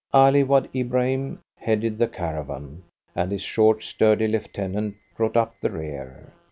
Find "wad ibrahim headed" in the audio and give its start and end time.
0.43-1.99